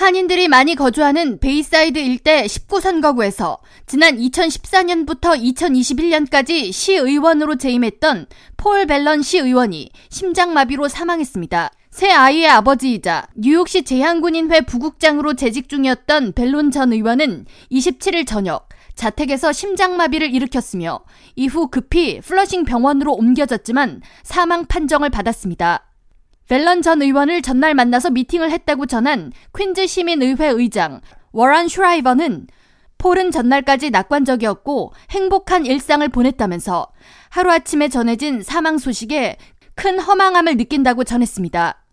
[0.00, 8.24] 한인들이 많이 거주하는 베이사이드 일대 19선거구에서 지난 2014년부터 2021년까지 시의원으로 재임했던
[8.56, 11.70] 폴 밸론 시의원이 심장마비로 사망했습니다.
[11.90, 20.34] 세 아이의 아버지이자 뉴욕시 재향군인회 부국장으로 재직 중이었던 밸론 전 의원은 27일 저녁 자택에서 심장마비를
[20.34, 21.00] 일으켰으며
[21.36, 25.89] 이후 급히 플러싱 병원으로 옮겨졌지만 사망 판정을 받았습니다.
[26.50, 32.48] 밸론 전 의원을 전날 만나서 미팅을 했다고 전한 퀸즈 시민의회 의장 워런 슈라이버는
[32.98, 36.88] 폴은 전날까지 낙관적이었고 행복한 일상을 보냈다면서
[37.28, 39.36] 하루아침에 전해진 사망 소식에
[39.76, 41.84] 큰 허망함을 느낀다고 전했습니다.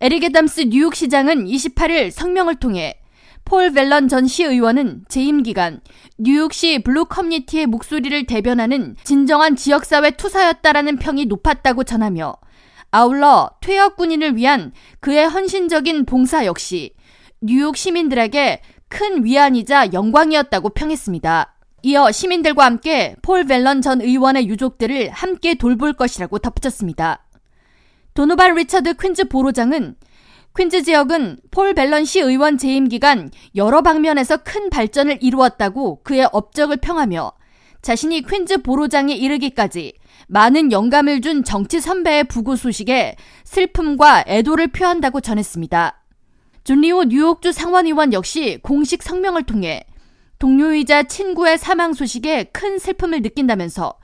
[0.00, 2.98] 에릭 애담스 뉴욕 시장은 28일 성명을 통해
[3.44, 5.82] 폴 밸론 전 시의원은 재임 기간
[6.16, 12.36] 뉴욕시 블루 커뮤니티의 목소리를 대변하는 진정한 지역사회 투사였다라는 평이 높았다고 전하며
[12.94, 14.70] 아울러 퇴역 군인을 위한
[15.00, 16.94] 그의 헌신적인 봉사 역시
[17.40, 21.54] 뉴욕 시민들에게 큰 위안이자 영광이었다고 평했습니다.
[21.84, 27.24] 이어 시민들과 함께 폴 밸론 전 의원의 유족들을 함께 돌볼 것이라고 덧붙였습니다.
[28.12, 29.96] 도노반 리처드 퀸즈 보로장은
[30.54, 36.76] 퀸즈 지역은 폴 밸론 시 의원 재임 기간 여러 방면에서 큰 발전을 이루었다고 그의 업적을
[36.76, 37.32] 평하며
[37.82, 39.94] 자신이 퀸즈 보로장에 이르기까지
[40.28, 46.00] 많은 영감을 준 정치 선배의 부고 소식에 슬픔과 애도를 표한다고 전했습니다.
[46.62, 49.84] 존리오 뉴욕주 상원의원 역시 공식 성명을 통해
[50.38, 53.94] 동료이자 친구의 사망 소식에 큰 슬픔을 느낀다면서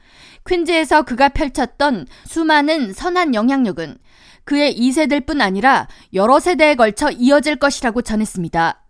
[0.46, 3.98] 퀸즈에서 그가 펼쳤던 수많은 선한 영향력은
[4.44, 8.87] 그의 2세들 뿐 아니라 여러 세대에 걸쳐 이어질 것이라고 전했습니다.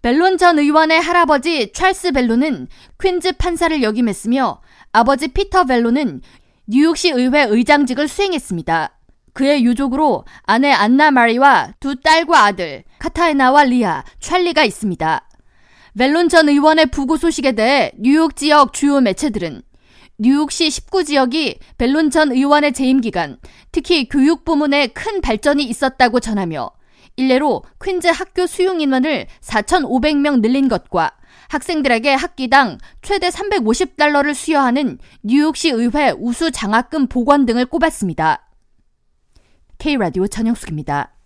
[0.00, 2.68] 벨론 전 의원의 할아버지 찰스 벨론은
[3.00, 4.60] 퀸즈 판사를 역임했으며
[4.92, 6.22] 아버지 피터 벨론은
[6.66, 8.96] 뉴욕시 의회 의장직을 수행했습니다.
[9.32, 15.28] 그의 유족으로 아내 안나 마리와 두 딸과 아들 카타에나와 리아, 찰리가 있습니다.
[15.98, 19.62] 벨론 전 의원의 부고 소식에 대해 뉴욕 지역 주요 매체들은
[20.18, 23.38] 뉴욕시 19지역이 벨론 전 의원의 재임 기간,
[23.72, 26.70] 특히 교육 부문에 큰 발전이 있었다고 전하며
[27.18, 31.12] 일례로 퀸즈 학교 수용 인원을 4,500명 늘린 것과
[31.48, 38.48] 학생들에게 학기당 최대 350달러를 수여하는 뉴욕시 의회 우수 장학금 보관 등을 꼽았습니다.
[39.78, 41.17] K라디오 전영숙입니다.